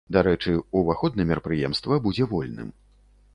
[0.15, 2.73] Дарэчы, ўваход на мерапрыемства будзе вольным.